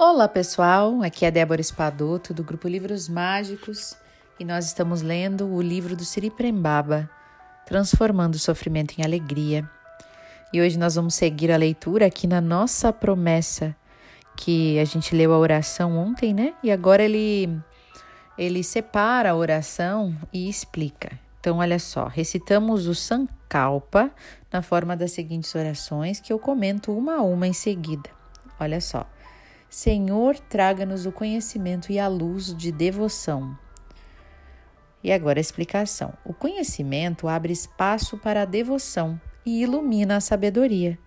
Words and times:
Olá 0.00 0.28
pessoal, 0.28 1.02
aqui 1.02 1.26
é 1.26 1.30
Débora 1.30 1.60
Espadoto 1.60 2.32
do 2.32 2.44
grupo 2.44 2.68
Livros 2.68 3.08
Mágicos 3.08 3.96
e 4.38 4.44
nós 4.44 4.66
estamos 4.66 5.02
lendo 5.02 5.52
o 5.52 5.60
livro 5.60 5.96
do 5.96 6.04
Siri 6.04 6.30
Prembaba, 6.30 7.10
Transformando 7.66 8.36
o 8.36 8.38
Sofrimento 8.38 8.94
em 8.96 9.02
Alegria. 9.02 9.68
E 10.52 10.60
hoje 10.60 10.78
nós 10.78 10.94
vamos 10.94 11.16
seguir 11.16 11.50
a 11.50 11.56
leitura 11.56 12.06
aqui 12.06 12.28
na 12.28 12.40
nossa 12.40 12.92
promessa, 12.92 13.74
que 14.36 14.78
a 14.78 14.84
gente 14.84 15.16
leu 15.16 15.34
a 15.34 15.38
oração 15.38 15.98
ontem, 15.98 16.32
né? 16.32 16.54
E 16.62 16.70
agora 16.70 17.02
ele, 17.02 17.50
ele 18.38 18.62
separa 18.62 19.32
a 19.32 19.34
oração 19.34 20.16
e 20.32 20.48
explica. 20.48 21.18
Então, 21.40 21.58
olha 21.58 21.80
só, 21.80 22.06
recitamos 22.06 22.86
o 22.86 22.94
Sankalpa 22.94 24.12
na 24.52 24.62
forma 24.62 24.96
das 24.96 25.10
seguintes 25.10 25.52
orações 25.56 26.20
que 26.20 26.32
eu 26.32 26.38
comento 26.38 26.96
uma 26.96 27.16
a 27.16 27.22
uma 27.22 27.48
em 27.48 27.52
seguida. 27.52 28.08
Olha 28.60 28.80
só. 28.80 29.04
Senhor, 29.70 30.38
traga-nos 30.38 31.04
o 31.04 31.12
conhecimento 31.12 31.92
e 31.92 31.98
a 31.98 32.08
luz 32.08 32.56
de 32.56 32.72
devoção. 32.72 33.56
E 35.04 35.12
agora 35.12 35.38
a 35.38 35.42
explicação. 35.42 36.14
O 36.24 36.32
conhecimento 36.32 37.28
abre 37.28 37.52
espaço 37.52 38.16
para 38.16 38.42
a 38.42 38.46
devoção 38.46 39.20
e 39.44 39.62
ilumina 39.62 40.16
a 40.16 40.20
sabedoria. 40.20 40.98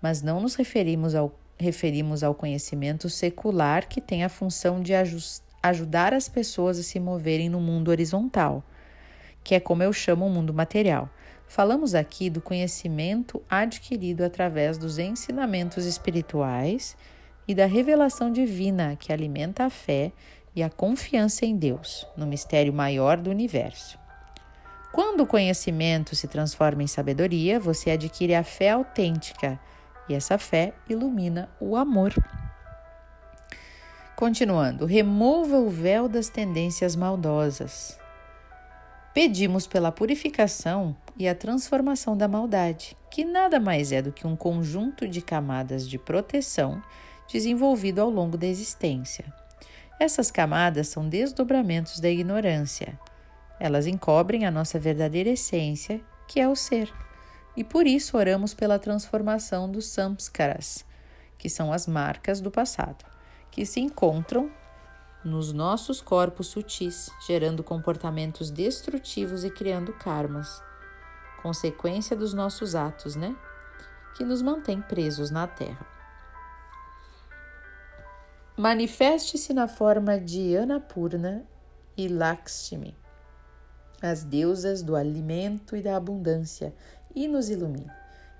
Mas 0.00 0.22
não 0.22 0.40
nos 0.40 0.54
referimos 0.54 1.16
ao, 1.16 1.36
referimos 1.58 2.22
ao 2.22 2.36
conhecimento 2.36 3.10
secular 3.10 3.88
que 3.88 4.00
tem 4.00 4.22
a 4.22 4.28
função 4.28 4.80
de 4.80 4.92
ajudar 5.60 6.14
as 6.14 6.28
pessoas 6.28 6.78
a 6.78 6.84
se 6.84 7.00
moverem 7.00 7.48
no 7.48 7.60
mundo 7.60 7.88
horizontal, 7.88 8.62
que 9.42 9.56
é 9.56 9.60
como 9.60 9.82
eu 9.82 9.92
chamo 9.92 10.24
o 10.24 10.30
mundo 10.30 10.54
material. 10.54 11.10
Falamos 11.48 11.96
aqui 11.96 12.30
do 12.30 12.40
conhecimento 12.40 13.42
adquirido 13.50 14.22
através 14.22 14.78
dos 14.78 14.98
ensinamentos 14.98 15.84
espirituais 15.84 16.96
e 17.48 17.54
da 17.54 17.64
revelação 17.64 18.30
divina 18.30 18.94
que 18.94 19.10
alimenta 19.10 19.64
a 19.64 19.70
fé 19.70 20.12
e 20.54 20.62
a 20.62 20.68
confiança 20.68 21.46
em 21.46 21.56
Deus, 21.56 22.06
no 22.14 22.26
mistério 22.26 22.72
maior 22.72 23.16
do 23.16 23.30
universo. 23.30 23.98
Quando 24.92 25.22
o 25.22 25.26
conhecimento 25.26 26.14
se 26.14 26.28
transforma 26.28 26.82
em 26.82 26.86
sabedoria, 26.86 27.58
você 27.58 27.90
adquire 27.90 28.34
a 28.34 28.44
fé 28.44 28.70
autêntica 28.70 29.58
e 30.08 30.14
essa 30.14 30.36
fé 30.36 30.74
ilumina 30.88 31.48
o 31.58 31.74
amor. 31.74 32.12
Continuando, 34.14 34.84
remova 34.84 35.58
o 35.58 35.70
véu 35.70 36.08
das 36.08 36.28
tendências 36.28 36.96
maldosas. 36.96 37.98
Pedimos 39.14 39.66
pela 39.66 39.92
purificação 39.92 40.96
e 41.16 41.28
a 41.28 41.34
transformação 41.34 42.16
da 42.16 42.26
maldade, 42.26 42.96
que 43.10 43.24
nada 43.24 43.60
mais 43.60 43.92
é 43.92 44.02
do 44.02 44.12
que 44.12 44.26
um 44.26 44.36
conjunto 44.36 45.06
de 45.06 45.22
camadas 45.22 45.88
de 45.88 45.98
proteção 45.98 46.82
desenvolvido 47.30 48.00
ao 48.00 48.10
longo 48.10 48.36
da 48.36 48.46
existência. 48.46 49.32
Essas 50.00 50.30
camadas 50.30 50.88
são 50.88 51.08
desdobramentos 51.08 52.00
da 52.00 52.08
ignorância. 52.08 52.98
Elas 53.60 53.86
encobrem 53.86 54.46
a 54.46 54.50
nossa 54.50 54.78
verdadeira 54.78 55.30
essência, 55.30 56.00
que 56.26 56.40
é 56.40 56.48
o 56.48 56.54
ser. 56.54 56.92
E 57.56 57.64
por 57.64 57.86
isso 57.86 58.16
oramos 58.16 58.54
pela 58.54 58.78
transformação 58.78 59.70
dos 59.70 59.86
samskaras, 59.86 60.84
que 61.36 61.50
são 61.50 61.72
as 61.72 61.86
marcas 61.86 62.40
do 62.40 62.50
passado, 62.50 63.04
que 63.50 63.66
se 63.66 63.80
encontram 63.80 64.50
nos 65.24 65.52
nossos 65.52 66.00
corpos 66.00 66.46
sutis, 66.46 67.10
gerando 67.26 67.64
comportamentos 67.64 68.50
destrutivos 68.50 69.44
e 69.44 69.50
criando 69.50 69.92
karmas, 69.92 70.62
consequência 71.42 72.16
dos 72.16 72.32
nossos 72.32 72.76
atos, 72.76 73.16
né? 73.16 73.34
Que 74.16 74.24
nos 74.24 74.40
mantém 74.40 74.80
presos 74.80 75.30
na 75.30 75.48
Terra. 75.48 75.97
Manifeste-se 78.58 79.54
na 79.54 79.68
forma 79.68 80.18
de 80.18 80.56
Anapurna 80.56 81.46
e 81.96 82.08
Lakshmi, 82.08 82.92
as 84.02 84.24
deusas 84.24 84.82
do 84.82 84.96
alimento 84.96 85.76
e 85.76 85.80
da 85.80 85.96
abundância, 85.96 86.74
e 87.14 87.28
nos 87.28 87.50
ilumine. 87.50 87.88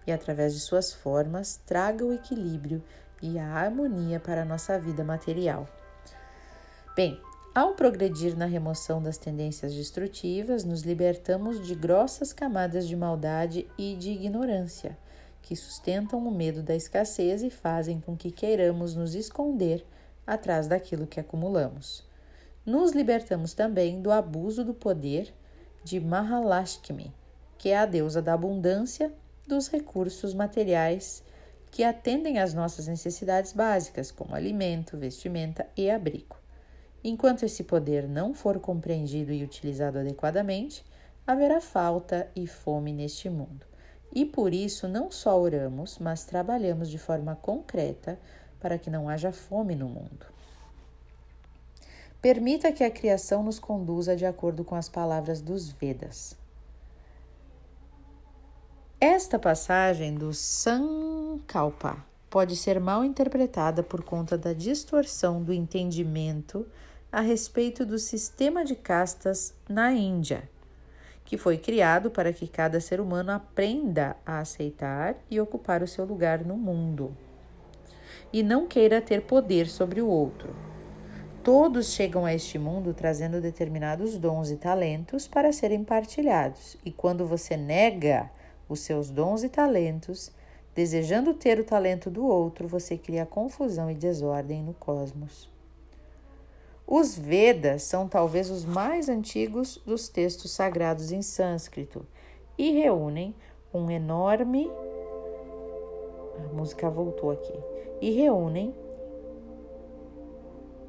E 0.08 0.10
através 0.10 0.54
de 0.54 0.58
suas 0.58 0.92
formas, 0.92 1.60
traga 1.64 2.04
o 2.04 2.12
equilíbrio 2.12 2.82
e 3.22 3.38
a 3.38 3.46
harmonia 3.46 4.18
para 4.18 4.42
a 4.42 4.44
nossa 4.44 4.76
vida 4.76 5.04
material. 5.04 5.68
Bem, 6.96 7.16
ao 7.54 7.74
progredir 7.74 8.36
na 8.36 8.46
remoção 8.46 9.00
das 9.00 9.18
tendências 9.18 9.72
destrutivas, 9.72 10.64
nos 10.64 10.82
libertamos 10.82 11.64
de 11.64 11.76
grossas 11.76 12.32
camadas 12.32 12.88
de 12.88 12.96
maldade 12.96 13.68
e 13.78 13.94
de 13.94 14.10
ignorância, 14.10 14.98
que 15.40 15.54
sustentam 15.54 16.26
o 16.26 16.30
medo 16.32 16.60
da 16.60 16.74
escassez 16.74 17.44
e 17.44 17.50
fazem 17.50 18.00
com 18.00 18.16
que 18.16 18.32
queiramos 18.32 18.96
nos 18.96 19.14
esconder 19.14 19.86
atrás 20.28 20.68
daquilo 20.68 21.06
que 21.06 21.18
acumulamos. 21.18 22.06
Nos 22.64 22.92
libertamos 22.92 23.54
também 23.54 24.02
do 24.02 24.12
abuso 24.12 24.62
do 24.62 24.74
poder 24.74 25.32
de 25.82 25.98
Mahalakshmi, 25.98 27.14
que 27.56 27.70
é 27.70 27.78
a 27.78 27.86
deusa 27.86 28.20
da 28.20 28.34
abundância 28.34 29.12
dos 29.46 29.68
recursos 29.68 30.34
materiais 30.34 31.24
que 31.70 31.82
atendem 31.82 32.38
às 32.38 32.52
nossas 32.52 32.86
necessidades 32.86 33.52
básicas, 33.52 34.10
como 34.10 34.34
alimento, 34.34 34.96
vestimenta 34.96 35.66
e 35.76 35.90
abrigo. 35.90 36.36
Enquanto 37.02 37.44
esse 37.44 37.64
poder 37.64 38.06
não 38.06 38.34
for 38.34 38.58
compreendido 38.58 39.32
e 39.32 39.42
utilizado 39.42 39.98
adequadamente, 39.98 40.84
haverá 41.26 41.60
falta 41.60 42.28
e 42.34 42.46
fome 42.46 42.92
neste 42.92 43.30
mundo. 43.30 43.66
E 44.14 44.24
por 44.24 44.52
isso 44.52 44.88
não 44.88 45.10
só 45.10 45.38
oramos, 45.38 45.98
mas 45.98 46.24
trabalhamos 46.24 46.88
de 46.90 46.98
forma 46.98 47.36
concreta 47.36 48.18
para 48.60 48.78
que 48.78 48.90
não 48.90 49.08
haja 49.08 49.32
fome 49.32 49.74
no 49.74 49.88
mundo. 49.88 50.26
Permita 52.20 52.72
que 52.72 52.82
a 52.82 52.90
criação 52.90 53.42
nos 53.44 53.58
conduza 53.58 54.16
de 54.16 54.26
acordo 54.26 54.64
com 54.64 54.74
as 54.74 54.88
palavras 54.88 55.40
dos 55.40 55.70
Vedas. 55.70 56.36
Esta 59.00 59.38
passagem 59.38 60.16
do 60.16 60.34
Sankalpa 60.34 62.04
pode 62.28 62.56
ser 62.56 62.80
mal 62.80 63.04
interpretada 63.04 63.84
por 63.84 64.02
conta 64.02 64.36
da 64.36 64.52
distorção 64.52 65.40
do 65.40 65.52
entendimento 65.52 66.66
a 67.10 67.20
respeito 67.20 67.86
do 67.86 67.98
sistema 67.98 68.64
de 68.64 68.74
castas 68.74 69.54
na 69.68 69.92
Índia, 69.92 70.50
que 71.24 71.38
foi 71.38 71.56
criado 71.56 72.10
para 72.10 72.32
que 72.32 72.48
cada 72.48 72.80
ser 72.80 73.00
humano 73.00 73.30
aprenda 73.30 74.16
a 74.26 74.40
aceitar 74.40 75.14
e 75.30 75.40
ocupar 75.40 75.84
o 75.84 75.88
seu 75.88 76.04
lugar 76.04 76.44
no 76.44 76.56
mundo 76.56 77.16
e 78.32 78.42
não 78.42 78.66
queira 78.66 79.00
ter 79.00 79.22
poder 79.22 79.66
sobre 79.68 80.00
o 80.00 80.08
outro. 80.08 80.54
Todos 81.42 81.92
chegam 81.92 82.24
a 82.24 82.34
este 82.34 82.58
mundo 82.58 82.92
trazendo 82.92 83.40
determinados 83.40 84.18
dons 84.18 84.50
e 84.50 84.56
talentos 84.56 85.26
para 85.26 85.52
serem 85.52 85.82
partilhados, 85.82 86.76
e 86.84 86.90
quando 86.90 87.26
você 87.26 87.56
nega 87.56 88.30
os 88.68 88.80
seus 88.80 89.08
dons 89.08 89.42
e 89.42 89.48
talentos, 89.48 90.30
desejando 90.74 91.34
ter 91.34 91.58
o 91.58 91.64
talento 91.64 92.10
do 92.10 92.26
outro, 92.26 92.68
você 92.68 92.98
cria 92.98 93.24
confusão 93.24 93.90
e 93.90 93.94
desordem 93.94 94.62
no 94.62 94.74
cosmos. 94.74 95.48
Os 96.86 97.18
Vedas 97.18 97.82
são 97.82 98.08
talvez 98.08 98.48
os 98.48 98.64
mais 98.64 99.08
antigos 99.08 99.80
dos 99.84 100.08
textos 100.08 100.52
sagrados 100.52 101.12
em 101.12 101.20
sânscrito 101.20 102.06
e 102.56 102.72
reúnem 102.72 103.34
um 103.72 103.90
enorme. 103.90 104.70
A 106.44 106.52
música 106.52 106.88
voltou 106.88 107.30
aqui. 107.30 107.54
E 108.00 108.10
reúnem 108.10 108.74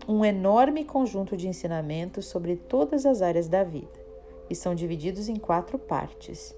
um 0.07 0.25
enorme 0.25 0.83
conjunto 0.83 1.37
de 1.37 1.47
ensinamentos 1.47 2.25
sobre 2.25 2.55
todas 2.55 3.05
as 3.05 3.21
áreas 3.21 3.47
da 3.47 3.63
vida 3.63 4.09
e 4.49 4.55
são 4.55 4.73
divididos 4.73 5.29
em 5.29 5.35
quatro 5.35 5.77
partes: 5.77 6.55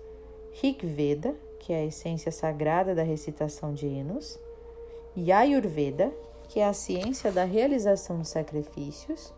Rig 0.53 0.85
Veda, 0.85 1.35
que 1.59 1.73
é 1.73 1.77
a 1.77 1.85
essência 1.85 2.31
sagrada 2.31 2.95
da 2.95 3.03
recitação 3.03 3.73
de 3.73 3.85
hinos, 3.85 4.39
Ayurveda, 5.35 6.11
que 6.47 6.59
é 6.59 6.65
a 6.65 6.73
ciência 6.73 7.31
da 7.31 7.43
realização 7.43 8.21
de 8.21 8.27
sacrifícios, 8.27 9.33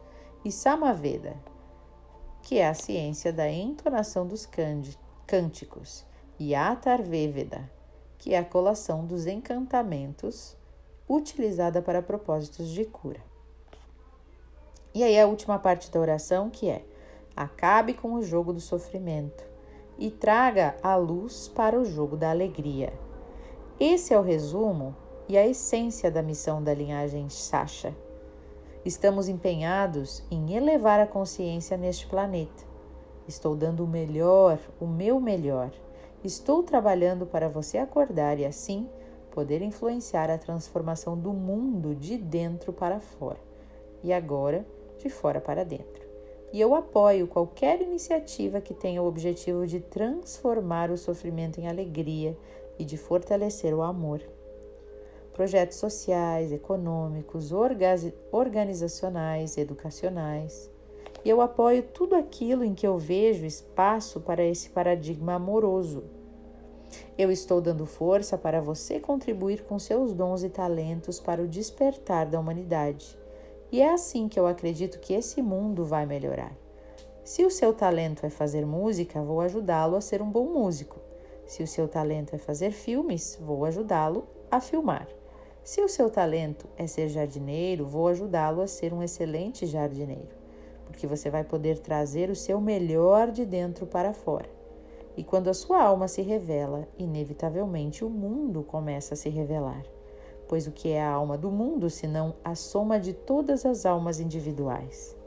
e 0.45 0.51
Samaveda, 0.51 1.35
que 2.43 2.59
é 2.59 2.67
a 2.67 2.73
ciência 2.73 3.33
da 3.33 3.49
entonação 3.49 4.27
dos 4.27 4.47
cânticos, 5.25 6.05
e 6.39 6.53
Atharvaveda, 6.53 7.69
que 8.23 8.33
é 8.33 8.37
a 8.37 8.45
colação 8.45 9.05
dos 9.05 9.27
encantamentos 9.27 10.55
utilizada 11.09 11.81
para 11.81 12.01
propósitos 12.01 12.69
de 12.69 12.85
cura. 12.85 13.19
E 14.95 15.03
aí 15.03 15.19
a 15.19 15.27
última 15.27 15.59
parte 15.59 15.91
da 15.91 15.99
oração 15.99 16.49
que 16.49 16.69
é: 16.69 16.85
acabe 17.35 17.93
com 17.93 18.13
o 18.13 18.23
jogo 18.23 18.53
do 18.53 18.61
sofrimento 18.61 19.43
e 19.99 20.09
traga 20.09 20.73
a 20.81 20.95
luz 20.95 21.49
para 21.49 21.77
o 21.77 21.83
jogo 21.83 22.15
da 22.15 22.29
alegria. 22.29 22.93
Esse 23.77 24.13
é 24.13 24.17
o 24.17 24.23
resumo 24.23 24.95
e 25.27 25.37
a 25.37 25.45
essência 25.45 26.09
da 26.09 26.23
missão 26.23 26.63
da 26.63 26.73
linhagem 26.73 27.27
Sasha. 27.27 27.93
Estamos 28.85 29.27
empenhados 29.27 30.23
em 30.31 30.55
elevar 30.55 31.01
a 31.01 31.07
consciência 31.07 31.75
neste 31.75 32.07
planeta. 32.07 32.63
Estou 33.27 33.53
dando 33.53 33.83
o 33.83 33.87
melhor, 33.87 34.59
o 34.79 34.87
meu 34.87 35.19
melhor. 35.19 35.73
Estou 36.23 36.63
trabalhando 36.63 37.25
para 37.25 37.49
você 37.49 37.77
acordar 37.77 38.39
e 38.39 38.45
assim 38.45 38.87
poder 39.29 39.61
influenciar 39.61 40.29
a 40.29 40.37
transformação 40.37 41.17
do 41.17 41.33
mundo 41.33 41.93
de 41.93 42.17
dentro 42.17 42.71
para 42.71 43.01
fora 43.01 43.39
e 44.01 44.13
agora 44.13 44.65
de 44.97 45.09
fora 45.09 45.41
para 45.41 45.65
dentro. 45.65 46.01
E 46.53 46.61
eu 46.61 46.75
apoio 46.75 47.27
qualquer 47.27 47.81
iniciativa 47.81 48.61
que 48.61 48.73
tenha 48.73 49.01
o 49.01 49.07
objetivo 49.07 49.67
de 49.67 49.81
transformar 49.81 50.91
o 50.91 50.97
sofrimento 50.97 51.59
em 51.59 51.67
alegria 51.67 52.37
e 52.79 52.85
de 52.85 52.95
fortalecer 52.95 53.73
o 53.73 53.81
amor. 53.81 54.21
Projetos 55.33 55.77
sociais, 55.77 56.53
econômicos, 56.53 57.51
organizacionais, 58.31 59.57
educacionais. 59.57 60.69
E 61.23 61.29
eu 61.29 61.41
apoio 61.41 61.83
tudo 61.83 62.15
aquilo 62.15 62.63
em 62.63 62.73
que 62.73 62.85
eu 62.85 62.97
vejo 62.97 63.45
espaço 63.45 64.19
para 64.21 64.43
esse 64.43 64.69
paradigma 64.69 65.35
amoroso 65.35 66.03
eu 67.17 67.31
estou 67.31 67.61
dando 67.61 67.85
força 67.85 68.37
para 68.37 68.61
você 68.61 68.99
contribuir 68.99 69.63
com 69.63 69.77
seus 69.77 70.13
dons 70.13 70.43
e 70.43 70.49
talentos 70.49 71.19
para 71.19 71.41
o 71.41 71.47
despertar 71.47 72.25
da 72.25 72.39
humanidade. 72.39 73.17
E 73.71 73.81
é 73.81 73.91
assim 73.91 74.27
que 74.27 74.39
eu 74.39 74.47
acredito 74.47 74.99
que 74.99 75.13
esse 75.13 75.41
mundo 75.41 75.83
vai 75.85 76.05
melhorar. 76.05 76.55
Se 77.23 77.45
o 77.45 77.49
seu 77.49 77.73
talento 77.73 78.25
é 78.25 78.29
fazer 78.29 78.65
música, 78.65 79.21
vou 79.21 79.41
ajudá-lo 79.41 79.95
a 79.95 80.01
ser 80.01 80.21
um 80.21 80.29
bom 80.29 80.45
músico. 80.45 80.99
Se 81.45 81.63
o 81.63 81.67
seu 81.67 81.87
talento 81.87 82.35
é 82.35 82.37
fazer 82.37 82.71
filmes, 82.71 83.37
vou 83.41 83.65
ajudá-lo 83.65 84.27
a 84.51 84.59
filmar. 84.59 85.07
Se 85.63 85.81
o 85.81 85.87
seu 85.87 86.09
talento 86.09 86.67
é 86.77 86.87
ser 86.87 87.07
jardineiro, 87.07 87.85
vou 87.85 88.07
ajudá-lo 88.07 88.61
a 88.61 88.67
ser 88.67 88.93
um 88.93 89.01
excelente 89.01 89.65
jardineiro, 89.65 90.35
porque 90.93 91.07
você 91.07 91.27
vai 91.27 91.43
poder 91.43 91.79
trazer 91.79 92.29
o 92.29 92.35
seu 92.35 92.61
melhor 92.61 93.31
de 93.31 93.43
dentro 93.43 93.87
para 93.87 94.13
fora. 94.13 94.47
E 95.17 95.23
quando 95.23 95.49
a 95.49 95.53
sua 95.53 95.81
alma 95.81 96.07
se 96.07 96.21
revela, 96.21 96.87
inevitavelmente 96.97 98.05
o 98.05 98.09
mundo 98.09 98.61
começa 98.61 99.15
a 99.15 99.17
se 99.17 99.27
revelar. 99.27 99.83
Pois 100.47 100.67
o 100.67 100.71
que 100.71 100.89
é 100.89 101.01
a 101.01 101.09
alma 101.09 101.35
do 101.35 101.49
mundo 101.49 101.89
senão 101.89 102.35
a 102.43 102.53
soma 102.53 102.99
de 102.99 103.11
todas 103.11 103.65
as 103.65 103.87
almas 103.87 104.19
individuais? 104.19 105.17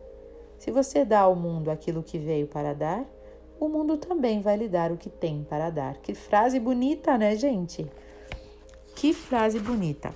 Se 0.57 0.71
você 0.71 1.05
dá 1.05 1.21
ao 1.21 1.35
mundo 1.35 1.69
aquilo 1.69 2.03
que 2.03 2.17
veio 2.17 2.47
para 2.47 2.73
dar, 2.73 3.05
o 3.59 3.69
mundo 3.69 3.97
também 3.97 4.41
vai 4.41 4.57
lhe 4.57 4.69
dar 4.69 4.93
o 4.93 4.97
que 4.97 5.11
tem 5.11 5.45
para 5.49 5.69
dar. 5.69 5.97
Que 5.97 6.15
frase 6.15 6.61
bonita, 6.61 7.19
né, 7.19 7.35
gente? 7.35 7.91
Que 8.95 9.13
frase 9.13 9.59
bonita. 9.59 10.15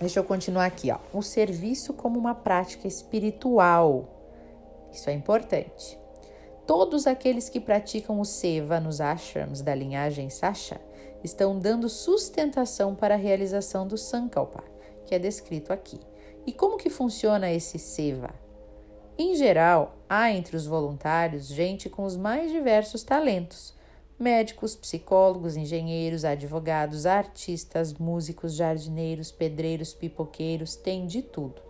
Deixa 0.00 0.18
eu 0.18 0.24
continuar 0.24 0.66
aqui, 0.66 0.90
ó. 0.90 0.98
O 1.12 1.22
serviço 1.22 1.92
como 1.92 2.18
uma 2.18 2.34
prática 2.34 2.88
espiritual. 2.88 4.15
Isso 4.92 5.10
é 5.10 5.12
importante. 5.12 5.98
Todos 6.66 7.06
aqueles 7.06 7.48
que 7.48 7.60
praticam 7.60 8.18
o 8.18 8.24
seva 8.24 8.80
nos 8.80 9.00
ashrams 9.00 9.62
da 9.62 9.72
linhagem 9.74 10.28
Sasha 10.28 10.80
estão 11.22 11.58
dando 11.58 11.88
sustentação 11.88 12.94
para 12.94 13.14
a 13.14 13.18
realização 13.18 13.86
do 13.86 13.96
Sankalpa, 13.96 14.64
que 15.04 15.14
é 15.14 15.18
descrito 15.18 15.72
aqui. 15.72 16.00
E 16.44 16.52
como 16.52 16.76
que 16.76 16.90
funciona 16.90 17.52
esse 17.52 17.78
seva? 17.78 18.30
Em 19.16 19.36
geral, 19.36 19.96
há 20.08 20.30
entre 20.32 20.56
os 20.56 20.66
voluntários 20.66 21.46
gente 21.46 21.88
com 21.88 22.04
os 22.04 22.16
mais 22.16 22.50
diversos 22.50 23.04
talentos: 23.04 23.72
médicos, 24.18 24.74
psicólogos, 24.74 25.56
engenheiros, 25.56 26.24
advogados, 26.24 27.06
artistas, 27.06 27.94
músicos, 27.94 28.54
jardineiros, 28.54 29.30
pedreiros, 29.30 29.94
pipoqueiros, 29.94 30.74
tem 30.74 31.06
de 31.06 31.22
tudo 31.22 31.66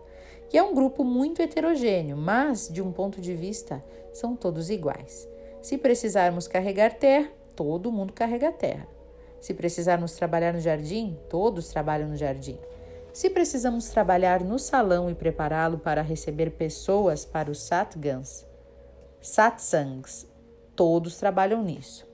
que 0.49 0.57
é 0.57 0.63
um 0.63 0.73
grupo 0.73 1.03
muito 1.03 1.41
heterogêneo, 1.41 2.15
mas, 2.15 2.69
de 2.69 2.81
um 2.81 2.91
ponto 2.91 3.19
de 3.19 3.33
vista, 3.33 3.83
são 4.13 4.35
todos 4.35 4.69
iguais. 4.69 5.27
Se 5.61 5.77
precisarmos 5.77 6.47
carregar 6.47 6.93
terra, 6.93 7.29
todo 7.55 7.91
mundo 7.91 8.13
carrega 8.13 8.51
terra. 8.51 8.87
Se 9.39 9.53
precisarmos 9.53 10.13
trabalhar 10.13 10.53
no 10.53 10.59
jardim, 10.59 11.17
todos 11.29 11.67
trabalham 11.69 12.09
no 12.09 12.15
jardim. 12.15 12.57
Se 13.11 13.29
precisamos 13.29 13.89
trabalhar 13.89 14.43
no 14.43 14.59
salão 14.59 15.09
e 15.09 15.15
prepará-lo 15.15 15.79
para 15.79 16.01
receber 16.01 16.51
pessoas 16.51 17.25
para 17.25 17.49
os 17.49 17.59
satgans, 17.59 18.45
satsangs, 19.19 20.27
todos 20.75 21.17
trabalham 21.17 21.63
nisso. 21.63 22.07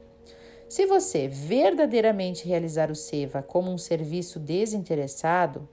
Se 0.70 0.86
você 0.86 1.28
verdadeiramente 1.28 2.48
realizar 2.48 2.90
o 2.90 2.96
seva 2.96 3.44
como 3.44 3.70
um 3.70 3.78
serviço 3.78 4.40
desinteressado, 4.40 5.68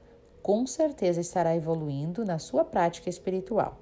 com 0.51 0.67
certeza 0.67 1.21
estará 1.21 1.55
evoluindo 1.55 2.25
na 2.25 2.41
sua 2.41 2.65
prática 2.65 3.09
espiritual. 3.09 3.79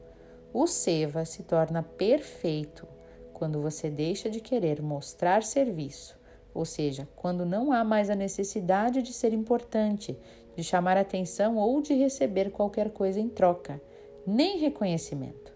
O 0.52 0.66
Seva 0.66 1.24
se 1.24 1.42
torna 1.42 1.82
perfeito 1.82 2.86
quando 3.32 3.62
você 3.62 3.88
deixa 3.88 4.28
de 4.28 4.38
querer 4.38 4.82
mostrar 4.82 5.42
serviço, 5.42 6.20
ou 6.52 6.66
seja, 6.66 7.08
quando 7.16 7.46
não 7.46 7.72
há 7.72 7.82
mais 7.82 8.10
a 8.10 8.14
necessidade 8.14 9.00
de 9.00 9.14
ser 9.14 9.32
importante, 9.32 10.14
de 10.54 10.62
chamar 10.62 10.98
atenção 10.98 11.56
ou 11.56 11.80
de 11.80 11.94
receber 11.94 12.50
qualquer 12.50 12.90
coisa 12.90 13.18
em 13.18 13.30
troca, 13.30 13.80
nem 14.26 14.58
reconhecimento. 14.58 15.54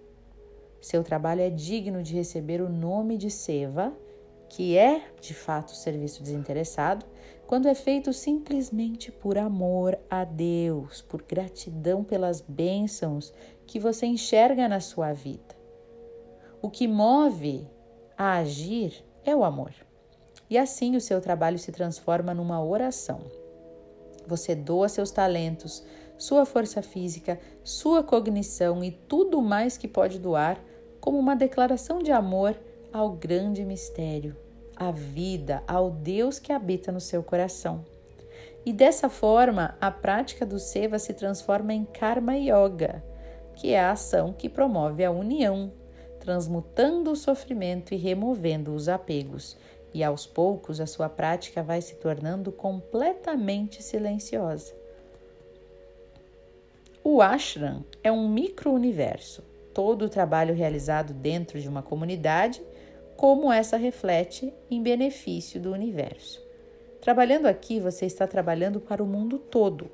Seu 0.81 1.05
trabalho 1.05 1.43
é 1.43 1.50
digno 1.50 2.03
de 2.03 2.14
receber 2.14 2.62
o 2.62 2.70
nome 2.70 3.19
de 3.19 3.31
Seva, 3.31 3.93
que 4.52 4.76
é 4.76 5.02
de 5.19 5.32
fato 5.32 5.75
serviço 5.75 6.22
desinteressado, 6.22 7.06
quando 7.46 7.69
é 7.69 7.75
feito 7.75 8.12
simplesmente 8.12 9.10
por 9.10 9.38
amor 9.38 9.99
a 10.10 10.25
Deus, 10.25 11.00
por 11.00 11.22
gratidão 11.22 12.04
pelas 12.04 12.43
bênçãos 12.43 13.32
que 13.66 13.81
você 13.81 14.04
enxerga 14.04 14.69
na 14.69 14.78
sua 14.78 15.14
vida. 15.14 15.56
O 16.60 16.69
que 16.69 16.87
move 16.87 17.66
a 18.16 18.34
agir 18.34 19.02
é 19.25 19.34
o 19.34 19.43
amor. 19.43 19.72
E 20.50 20.58
assim 20.58 20.96
o 20.96 21.00
seu 21.00 21.19
trabalho 21.19 21.58
se 21.58 21.72
transforma 21.72 22.34
numa 22.34 22.62
oração. 22.62 23.20
Você 24.26 24.54
doa 24.54 24.87
seus 24.87 25.10
talentos, 25.10 25.82
sua 26.19 26.44
força 26.44 26.82
física, 26.82 27.40
sua 27.64 28.02
cognição 28.02 28.84
e 28.84 28.90
tudo 28.90 29.40
mais 29.40 29.78
que 29.78 29.88
pode 29.88 30.19
doar 30.19 30.62
como 31.00 31.19
uma 31.19 31.34
declaração 31.34 32.00
de 32.00 32.12
amor 32.12 32.54
ao 32.92 33.10
grande 33.10 33.64
mistério 33.64 34.36
a 34.76 34.90
vida 34.90 35.62
ao 35.66 35.90
Deus 35.90 36.38
que 36.38 36.52
habita 36.52 36.90
no 36.90 37.00
seu 37.00 37.22
coração. 37.22 37.84
E 38.64 38.72
dessa 38.72 39.08
forma, 39.08 39.76
a 39.80 39.90
prática 39.90 40.46
do 40.46 40.58
Seva 40.58 40.98
se 40.98 41.14
transforma 41.14 41.72
em 41.72 41.84
Karma 41.84 42.36
Yoga, 42.36 43.02
que 43.54 43.72
é 43.72 43.80
a 43.80 43.92
ação 43.92 44.32
que 44.32 44.48
promove 44.48 45.04
a 45.04 45.10
união, 45.10 45.72
transmutando 46.20 47.10
o 47.10 47.16
sofrimento 47.16 47.92
e 47.92 47.96
removendo 47.96 48.74
os 48.74 48.88
apegos. 48.88 49.56
E 49.92 50.02
aos 50.02 50.26
poucos 50.26 50.80
a 50.80 50.86
sua 50.86 51.08
prática 51.08 51.62
vai 51.62 51.80
se 51.80 51.96
tornando 51.96 52.50
completamente 52.50 53.82
silenciosa. 53.82 54.72
O 57.04 57.20
ashram 57.20 57.84
é 58.02 58.11
um 58.11 58.28
micro-universo. 58.28 59.42
Todo 59.75 60.04
o 60.06 60.08
trabalho 60.08 60.54
realizado 60.54 61.12
dentro 61.12 61.61
de 61.61 61.68
uma 61.68 61.82
comunidade 61.82 62.62
como 63.23 63.52
essa 63.52 63.76
reflete 63.76 64.52
em 64.69 64.83
benefício 64.83 65.61
do 65.61 65.71
universo. 65.71 66.43
Trabalhando 67.00 67.47
aqui, 67.47 67.79
você 67.79 68.05
está 68.05 68.26
trabalhando 68.26 68.81
para 68.81 69.00
o 69.00 69.07
mundo 69.07 69.38
todo, 69.38 69.88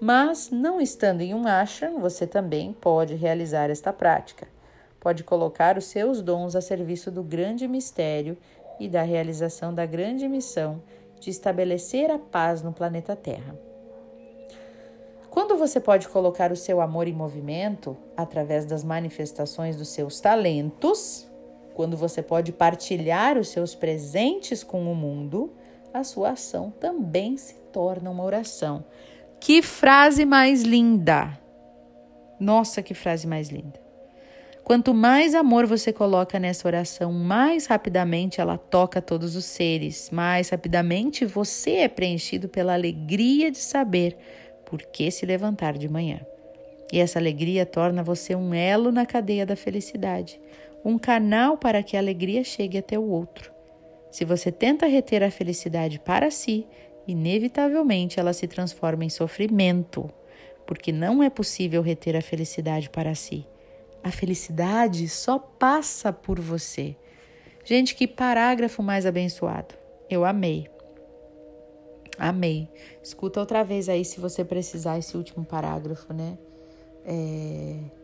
mas 0.00 0.50
não 0.52 0.80
estando 0.80 1.20
em 1.20 1.34
um 1.34 1.48
ashram, 1.48 1.98
você 1.98 2.28
também 2.28 2.72
pode 2.72 3.16
realizar 3.16 3.70
esta 3.70 3.92
prática. 3.92 4.46
Pode 5.00 5.24
colocar 5.24 5.76
os 5.76 5.86
seus 5.86 6.22
dons 6.22 6.54
a 6.54 6.60
serviço 6.60 7.10
do 7.10 7.24
grande 7.24 7.66
mistério 7.66 8.38
e 8.78 8.88
da 8.88 9.02
realização 9.02 9.74
da 9.74 9.84
grande 9.84 10.28
missão 10.28 10.80
de 11.18 11.28
estabelecer 11.28 12.08
a 12.08 12.20
paz 12.20 12.62
no 12.62 12.72
planeta 12.72 13.16
Terra. 13.16 13.58
Quando 15.28 15.56
você 15.56 15.80
pode 15.80 16.06
colocar 16.08 16.52
o 16.52 16.56
seu 16.56 16.80
amor 16.80 17.08
em 17.08 17.12
movimento 17.12 17.96
através 18.16 18.64
das 18.64 18.84
manifestações 18.84 19.74
dos 19.74 19.88
seus 19.88 20.20
talentos, 20.20 21.28
quando 21.80 21.96
você 21.96 22.20
pode 22.20 22.52
partilhar 22.52 23.38
os 23.38 23.48
seus 23.48 23.74
presentes 23.74 24.62
com 24.62 24.92
o 24.92 24.94
mundo, 24.94 25.50
a 25.94 26.04
sua 26.04 26.32
ação 26.32 26.70
também 26.70 27.38
se 27.38 27.54
torna 27.72 28.10
uma 28.10 28.22
oração. 28.22 28.84
Que 29.40 29.62
frase 29.62 30.26
mais 30.26 30.60
linda! 30.60 31.40
Nossa, 32.38 32.82
que 32.82 32.92
frase 32.92 33.26
mais 33.26 33.48
linda! 33.48 33.80
Quanto 34.62 34.92
mais 34.92 35.34
amor 35.34 35.64
você 35.64 35.90
coloca 35.90 36.38
nessa 36.38 36.68
oração, 36.68 37.14
mais 37.14 37.64
rapidamente 37.64 38.42
ela 38.42 38.58
toca 38.58 39.00
todos 39.00 39.34
os 39.34 39.46
seres, 39.46 40.10
mais 40.10 40.50
rapidamente 40.50 41.24
você 41.24 41.76
é 41.76 41.88
preenchido 41.88 42.46
pela 42.46 42.74
alegria 42.74 43.50
de 43.50 43.56
saber 43.56 44.18
por 44.66 44.82
que 44.82 45.10
se 45.10 45.24
levantar 45.24 45.78
de 45.78 45.88
manhã. 45.88 46.20
E 46.92 46.98
essa 46.98 47.18
alegria 47.18 47.64
torna 47.64 48.02
você 48.02 48.34
um 48.34 48.52
elo 48.52 48.92
na 48.92 49.06
cadeia 49.06 49.46
da 49.46 49.56
felicidade, 49.56 50.38
um 50.84 50.98
canal 50.98 51.56
para 51.56 51.82
que 51.82 51.96
a 51.96 52.00
alegria 52.00 52.42
chegue 52.44 52.78
até 52.78 52.98
o 52.98 53.08
outro. 53.08 53.52
Se 54.10 54.24
você 54.24 54.50
tenta 54.50 54.86
reter 54.86 55.22
a 55.22 55.30
felicidade 55.30 55.98
para 55.98 56.30
si, 56.30 56.66
inevitavelmente 57.06 58.18
ela 58.18 58.32
se 58.32 58.46
transforma 58.46 59.04
em 59.04 59.08
sofrimento, 59.08 60.10
porque 60.66 60.92
não 60.92 61.22
é 61.22 61.30
possível 61.30 61.82
reter 61.82 62.16
a 62.16 62.22
felicidade 62.22 62.90
para 62.90 63.14
si. 63.14 63.46
A 64.02 64.10
felicidade 64.10 65.08
só 65.08 65.38
passa 65.38 66.12
por 66.12 66.40
você. 66.40 66.96
Gente, 67.64 67.94
que 67.94 68.06
parágrafo 68.06 68.82
mais 68.82 69.04
abençoado. 69.04 69.74
Eu 70.08 70.24
amei. 70.24 70.68
Amei. 72.18 72.68
Escuta 73.02 73.40
outra 73.40 73.62
vez 73.62 73.88
aí 73.88 74.04
se 74.04 74.20
você 74.20 74.44
precisar 74.44 74.98
esse 74.98 75.16
último 75.16 75.44
parágrafo, 75.44 76.12
né? 76.12 76.36
É... 77.04 77.99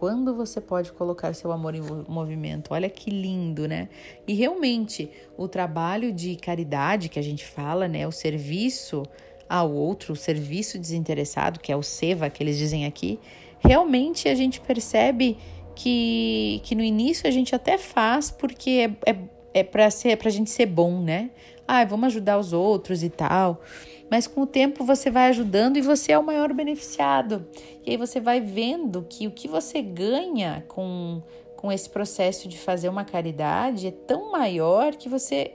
Quando 0.00 0.34
você 0.34 0.62
pode 0.62 0.92
colocar 0.92 1.34
seu 1.34 1.52
amor 1.52 1.74
em 1.74 1.82
movimento? 2.08 2.72
Olha 2.72 2.88
que 2.88 3.10
lindo, 3.10 3.68
né? 3.68 3.90
E 4.26 4.32
realmente, 4.32 5.10
o 5.36 5.46
trabalho 5.46 6.10
de 6.10 6.36
caridade 6.36 7.10
que 7.10 7.18
a 7.18 7.22
gente 7.22 7.44
fala, 7.44 7.86
né? 7.86 8.08
O 8.08 8.10
serviço 8.10 9.02
ao 9.46 9.70
outro, 9.70 10.14
o 10.14 10.16
serviço 10.16 10.78
desinteressado, 10.78 11.60
que 11.60 11.70
é 11.70 11.76
o 11.76 11.82
SEVA 11.82 12.30
que 12.30 12.42
eles 12.42 12.56
dizem 12.56 12.86
aqui, 12.86 13.20
realmente 13.58 14.26
a 14.26 14.34
gente 14.34 14.58
percebe 14.58 15.36
que, 15.76 16.62
que 16.64 16.74
no 16.74 16.82
início 16.82 17.28
a 17.28 17.30
gente 17.30 17.54
até 17.54 17.76
faz 17.76 18.30
porque 18.30 18.90
é, 19.04 19.10
é, 19.10 19.18
é 19.52 19.62
para 19.62 19.84
a 19.84 20.30
gente 20.30 20.48
ser 20.48 20.64
bom, 20.64 20.98
né? 21.02 21.28
ah, 21.70 21.84
vamos 21.84 22.08
ajudar 22.08 22.36
os 22.36 22.52
outros 22.52 23.04
e 23.04 23.08
tal. 23.08 23.62
Mas 24.10 24.26
com 24.26 24.42
o 24.42 24.46
tempo 24.46 24.84
você 24.84 25.10
vai 25.10 25.28
ajudando 25.28 25.76
e 25.76 25.80
você 25.80 26.12
é 26.12 26.18
o 26.18 26.22
maior 26.22 26.52
beneficiado. 26.52 27.46
E 27.86 27.90
aí 27.90 27.96
você 27.96 28.20
vai 28.20 28.40
vendo 28.40 29.06
que 29.08 29.28
o 29.28 29.30
que 29.30 29.46
você 29.46 29.80
ganha 29.80 30.64
com, 30.66 31.22
com 31.56 31.70
esse 31.70 31.88
processo 31.88 32.48
de 32.48 32.58
fazer 32.58 32.88
uma 32.88 33.04
caridade 33.04 33.86
é 33.86 33.92
tão 33.92 34.32
maior 34.32 34.96
que 34.96 35.08
você 35.08 35.54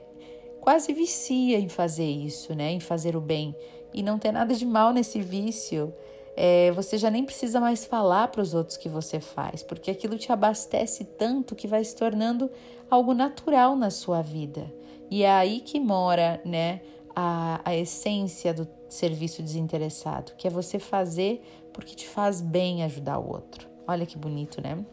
quase 0.60 0.92
vicia 0.92 1.58
em 1.58 1.68
fazer 1.68 2.08
isso, 2.08 2.54
né? 2.54 2.72
Em 2.72 2.80
fazer 2.80 3.14
o 3.14 3.20
bem. 3.20 3.54
E 3.92 4.02
não 4.02 4.18
tem 4.18 4.32
nada 4.32 4.54
de 4.54 4.64
mal 4.64 4.92
nesse 4.92 5.20
vício. 5.20 5.94
É, 6.34 6.70
você 6.72 6.98
já 6.98 7.10
nem 7.10 7.24
precisa 7.24 7.60
mais 7.60 7.84
falar 7.84 8.28
para 8.28 8.42
os 8.42 8.52
outros 8.52 8.76
que 8.76 8.88
você 8.88 9.20
faz, 9.20 9.62
porque 9.62 9.90
aquilo 9.90 10.18
te 10.18 10.30
abastece 10.30 11.04
tanto 11.04 11.54
que 11.54 11.66
vai 11.66 11.82
se 11.82 11.96
tornando 11.96 12.50
algo 12.90 13.14
natural 13.14 13.74
na 13.74 13.90
sua 13.90 14.20
vida. 14.20 14.70
E 15.10 15.22
é 15.22 15.30
aí 15.30 15.60
que 15.60 15.80
mora, 15.80 16.40
né, 16.44 16.80
a, 17.16 17.62
a 17.64 17.74
essência 17.74 18.52
do 18.52 18.68
serviço 18.90 19.42
desinteressado, 19.42 20.32
que 20.36 20.46
é 20.46 20.50
você 20.50 20.78
fazer 20.78 21.42
porque 21.72 21.94
te 21.94 22.06
faz 22.06 22.42
bem 22.42 22.84
ajudar 22.84 23.18
o 23.18 23.28
outro. 23.28 23.66
Olha 23.88 24.04
que 24.04 24.18
bonito, 24.18 24.60
né? 24.60 24.84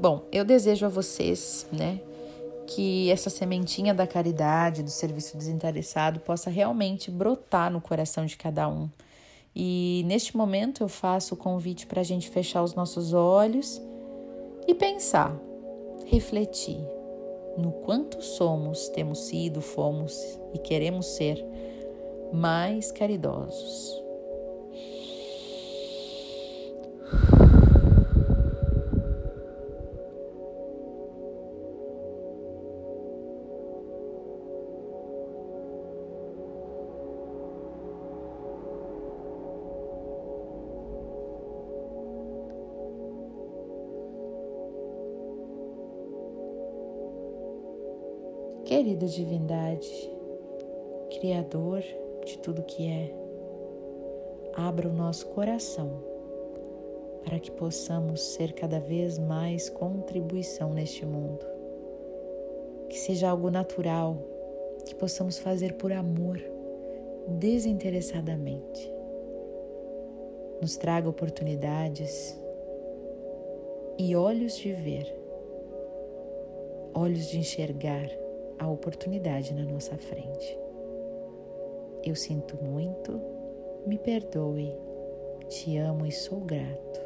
Bom, 0.00 0.24
eu 0.32 0.44
desejo 0.44 0.86
a 0.86 0.88
vocês, 0.88 1.66
né, 1.72 2.00
que 2.66 3.10
essa 3.10 3.28
sementinha 3.28 3.92
da 3.92 4.06
caridade, 4.06 4.82
do 4.82 4.90
serviço 4.90 5.36
desinteressado, 5.36 6.20
possa 6.20 6.48
realmente 6.48 7.10
brotar 7.10 7.70
no 7.70 7.80
coração 7.80 8.24
de 8.24 8.36
cada 8.36 8.68
um. 8.68 8.88
E 9.54 10.04
neste 10.06 10.36
momento 10.36 10.84
eu 10.84 10.88
faço 10.88 11.34
o 11.34 11.36
convite 11.36 11.86
para 11.86 12.00
a 12.00 12.04
gente 12.04 12.30
fechar 12.30 12.62
os 12.62 12.74
nossos 12.74 13.12
olhos 13.12 13.82
e 14.66 14.74
pensar, 14.74 15.36
refletir 16.06 16.78
no 17.56 17.72
quanto 17.72 18.22
somos, 18.22 18.88
temos 18.88 19.26
sido, 19.26 19.60
fomos 19.60 20.38
e 20.54 20.58
queremos 20.58 21.06
ser 21.06 21.44
mais 22.32 22.92
caridosos. 22.92 24.09
Querida 48.70 49.04
divindade, 49.04 50.08
Criador 51.18 51.82
de 52.24 52.38
tudo 52.38 52.62
que 52.62 52.86
é, 52.86 53.12
abra 54.54 54.88
o 54.88 54.92
nosso 54.92 55.26
coração 55.30 55.90
para 57.24 57.40
que 57.40 57.50
possamos 57.50 58.20
ser 58.20 58.52
cada 58.52 58.78
vez 58.78 59.18
mais 59.18 59.68
contribuição 59.68 60.72
neste 60.72 61.04
mundo. 61.04 61.44
Que 62.88 62.96
seja 62.96 63.28
algo 63.28 63.50
natural, 63.50 64.16
que 64.86 64.94
possamos 64.94 65.36
fazer 65.36 65.72
por 65.74 65.92
amor, 65.92 66.40
desinteressadamente. 67.26 68.88
Nos 70.62 70.76
traga 70.76 71.08
oportunidades 71.08 72.40
e 73.98 74.14
olhos 74.14 74.56
de 74.56 74.72
ver, 74.72 75.12
olhos 76.94 77.26
de 77.26 77.36
enxergar 77.36 78.19
a 78.60 78.68
oportunidade 78.68 79.54
na 79.54 79.64
nossa 79.64 79.96
frente. 79.96 80.58
Eu 82.04 82.14
sinto 82.14 82.62
muito, 82.62 83.18
me 83.86 83.98
perdoe, 83.98 84.70
te 85.48 85.78
amo 85.78 86.06
e 86.06 86.12
sou 86.12 86.40
grato. 86.40 87.00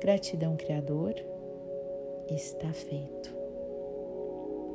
Gratidão, 0.00 0.56
Criador, 0.56 1.14
está 2.30 2.72
feito. 2.72 3.37